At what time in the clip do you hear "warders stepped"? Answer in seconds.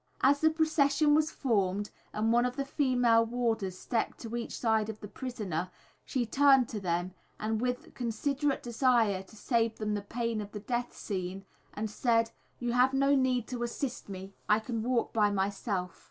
3.23-4.17